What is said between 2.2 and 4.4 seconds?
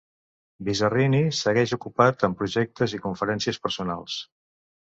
amb projectes i conferències personals.